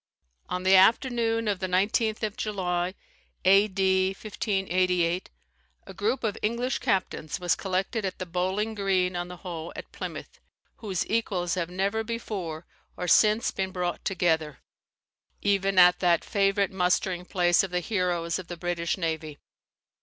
On 0.49 0.63
the 0.63 0.75
afternoon 0.75 1.47
of 1.47 1.59
the 1.59 1.67
19th 1.67 2.23
of 2.23 2.35
July, 2.35 2.95
A.D. 3.45 4.07
1588, 4.17 5.29
a 5.85 5.93
group 5.93 6.23
of 6.23 6.39
English 6.41 6.79
captains 6.79 7.39
was 7.39 7.55
collected 7.55 8.03
at 8.03 8.17
the 8.17 8.25
Bowling 8.25 8.73
Green 8.73 9.15
on 9.15 9.27
the 9.27 9.37
Hoe 9.37 9.71
at 9.75 9.91
Plymouth, 9.91 10.39
whose 10.77 11.05
equals 11.05 11.53
have 11.53 11.69
never 11.69 12.03
before 12.03 12.65
or 12.97 13.07
since 13.07 13.51
been 13.51 13.69
brought 13.69 14.03
together, 14.03 14.63
even 15.43 15.77
at 15.77 15.99
that 15.99 16.25
favourite 16.25 16.71
mustering 16.71 17.23
place 17.23 17.61
of 17.61 17.69
the 17.69 17.79
heroes 17.79 18.39
of 18.39 18.47
the 18.47 18.57
British 18.57 18.97
navy. 18.97 19.37